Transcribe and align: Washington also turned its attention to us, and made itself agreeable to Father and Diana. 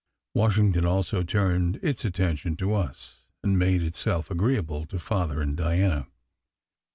Washington 0.33 0.83
also 0.83 1.21
turned 1.21 1.75
its 1.83 2.03
attention 2.03 2.55
to 2.55 2.73
us, 2.73 3.21
and 3.43 3.59
made 3.59 3.83
itself 3.83 4.31
agreeable 4.31 4.83
to 4.87 4.97
Father 4.97 5.41
and 5.43 5.55
Diana. 5.55 6.07